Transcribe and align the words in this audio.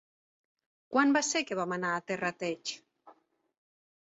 Quan 0.95 1.13
va 1.17 1.21
ser 1.27 1.43
que 1.49 1.57
vam 1.59 1.75
anar 1.77 1.91
a 1.99 2.07
Terrateig? 2.13 2.73